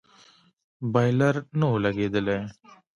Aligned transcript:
بايلر 0.93 1.35
نه 1.59 1.65
و 1.71 1.75
لگېدلى. 1.83 2.37